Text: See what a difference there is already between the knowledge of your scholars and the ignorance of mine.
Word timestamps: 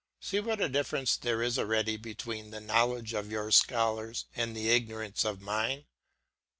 See 0.19 0.39
what 0.39 0.59
a 0.59 0.67
difference 0.67 1.15
there 1.15 1.43
is 1.43 1.59
already 1.59 1.95
between 1.95 2.49
the 2.49 2.59
knowledge 2.59 3.13
of 3.13 3.29
your 3.29 3.51
scholars 3.51 4.25
and 4.35 4.57
the 4.57 4.69
ignorance 4.71 5.23
of 5.23 5.41
mine. 5.41 5.85